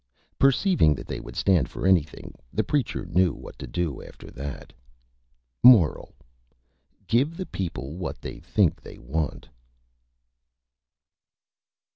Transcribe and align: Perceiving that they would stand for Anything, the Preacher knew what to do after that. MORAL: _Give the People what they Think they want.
Perceiving 0.39 0.95
that 0.95 1.05
they 1.05 1.19
would 1.19 1.35
stand 1.35 1.69
for 1.69 1.85
Anything, 1.85 2.33
the 2.51 2.63
Preacher 2.63 3.05
knew 3.05 3.33
what 3.33 3.59
to 3.59 3.67
do 3.67 4.01
after 4.01 4.31
that. 4.31 4.73
MORAL: 5.61 6.15
_Give 7.07 7.35
the 7.37 7.45
People 7.45 7.93
what 7.95 8.19
they 8.19 8.39
Think 8.39 8.81
they 8.81 8.97
want. 8.97 9.47